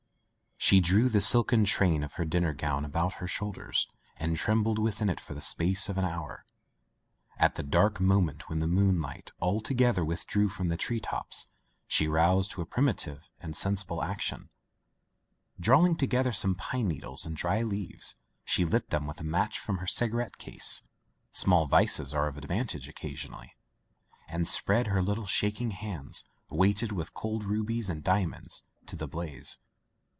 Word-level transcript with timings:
She 0.63 0.79
drew 0.79 1.09
the 1.09 1.21
silken 1.21 1.65
train 1.65 2.03
of 2.03 2.13
her 2.13 2.23
dinner 2.23 2.53
gown 2.53 2.85
about 2.85 3.13
her 3.13 3.27
shoulders 3.27 3.87
and 4.15 4.37
trembled 4.37 4.77
within 4.77 5.09
it 5.09 5.19
for 5.19 5.33
the 5.33 5.41
space 5.41 5.89
of 5.89 5.97
an 5.97 6.05
hour. 6.05 6.45
At 7.37 7.55
the 7.55 7.63
dark 7.63 7.99
moment 7.99 8.47
when 8.47 8.59
the 8.59 8.67
moon 8.67 9.01
light 9.01 9.31
altogether 9.41 10.05
withdrew 10.05 10.49
from 10.49 10.69
the 10.69 10.77
tree 10.77 10.99
tops, 10.99 11.47
[280] 11.47 11.47
Digitized 11.47 11.49
by 11.49 11.55
LjOOQ 11.57 11.59
IC 11.65 11.73
Son 11.73 11.73
of 11.73 11.75
the 11.75 11.79
Woods 11.79 11.95
she 11.97 12.07
roused 12.07 12.51
to 12.51 12.61
a 12.61 12.65
primitive 12.67 13.29
and 13.41 13.57
sensible 13.57 14.03
action. 14.03 14.49
Drawing 15.59 15.95
together 15.95 16.31
some 16.31 16.55
pine 16.55 16.87
needles 16.87 17.25
and 17.25 17.35
dry 17.35 17.63
leaves 17.63 18.15
she 18.45 18.63
lit 18.63 18.91
them 18.91 19.07
with 19.07 19.19
a 19.19 19.23
match 19.23 19.57
from 19.57 19.79
her 19.79 19.87
cigarette 19.87 20.37
case 20.37 20.83
(small 21.31 21.65
vices 21.65 22.13
are 22.13 22.27
of 22.27 22.37
advantage 22.37 22.87
occasionally) 22.87 23.55
and 24.27 24.47
spread 24.47 24.87
her 24.87 25.01
little 25.01 25.25
shaking 25.25 25.71
hands, 25.71 26.23
weighted 26.51 26.91
with 26.91 27.15
cold 27.15 27.43
rubies 27.45 27.89
and 27.89 28.03
di 28.03 28.19
amonds, 28.21 28.61
to 28.85 28.95
the 28.95 29.07
blaze. 29.07 29.57